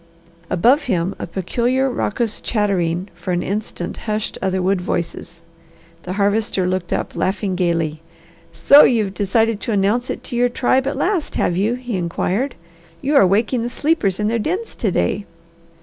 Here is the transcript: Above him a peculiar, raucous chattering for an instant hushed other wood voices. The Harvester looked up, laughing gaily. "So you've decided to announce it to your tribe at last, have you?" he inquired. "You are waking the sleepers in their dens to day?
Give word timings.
Above 0.49 0.85
him 0.85 1.13
a 1.19 1.27
peculiar, 1.27 1.87
raucous 1.87 2.41
chattering 2.41 3.07
for 3.13 3.33
an 3.33 3.43
instant 3.43 3.97
hushed 4.09 4.35
other 4.41 4.59
wood 4.59 4.81
voices. 4.81 5.43
The 6.01 6.13
Harvester 6.13 6.67
looked 6.67 6.91
up, 6.91 7.15
laughing 7.15 7.55
gaily. 7.55 8.01
"So 8.51 8.83
you've 8.83 9.13
decided 9.13 9.59
to 9.61 9.71
announce 9.73 10.09
it 10.09 10.23
to 10.23 10.35
your 10.35 10.49
tribe 10.49 10.87
at 10.87 10.97
last, 10.97 11.35
have 11.35 11.55
you?" 11.55 11.75
he 11.75 11.97
inquired. 11.97 12.55
"You 13.03 13.15
are 13.15 13.27
waking 13.27 13.61
the 13.61 13.69
sleepers 13.69 14.19
in 14.19 14.27
their 14.27 14.39
dens 14.39 14.73
to 14.73 14.91
day? 14.91 15.27